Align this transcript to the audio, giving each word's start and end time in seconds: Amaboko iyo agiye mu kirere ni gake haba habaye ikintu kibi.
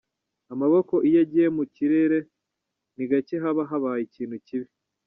Amaboko 0.53 0.93
iyo 1.07 1.19
agiye 1.25 1.47
mu 1.57 1.63
kirere 1.73 2.17
ni 2.95 3.05
gake 3.09 3.35
haba 3.43 3.61
habaye 3.71 4.01
ikintu 4.07 4.37
kibi. 4.47 4.67